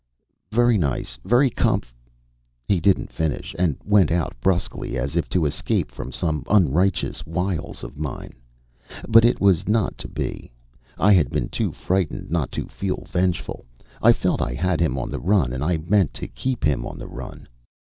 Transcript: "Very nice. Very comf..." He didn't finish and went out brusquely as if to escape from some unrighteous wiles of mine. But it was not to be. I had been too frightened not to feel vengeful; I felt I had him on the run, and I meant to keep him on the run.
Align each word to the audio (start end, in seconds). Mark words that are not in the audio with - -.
"Very 0.49 0.79
nice. 0.79 1.19
Very 1.25 1.51
comf..." 1.51 1.93
He 2.67 2.79
didn't 2.79 3.11
finish 3.11 3.55
and 3.59 3.77
went 3.85 4.09
out 4.09 4.33
brusquely 4.41 4.97
as 4.97 5.15
if 5.15 5.29
to 5.29 5.45
escape 5.45 5.91
from 5.91 6.11
some 6.11 6.43
unrighteous 6.49 7.23
wiles 7.27 7.83
of 7.83 7.99
mine. 7.99 8.33
But 9.07 9.23
it 9.25 9.39
was 9.39 9.67
not 9.67 9.99
to 9.99 10.07
be. 10.07 10.51
I 10.97 11.13
had 11.13 11.29
been 11.29 11.49
too 11.49 11.71
frightened 11.71 12.31
not 12.31 12.51
to 12.53 12.65
feel 12.67 13.05
vengeful; 13.07 13.63
I 14.01 14.11
felt 14.11 14.41
I 14.41 14.55
had 14.55 14.79
him 14.81 14.97
on 14.97 15.11
the 15.11 15.19
run, 15.19 15.53
and 15.53 15.63
I 15.63 15.77
meant 15.77 16.15
to 16.15 16.27
keep 16.27 16.63
him 16.63 16.83
on 16.83 16.97
the 16.97 17.05
run. 17.07 17.47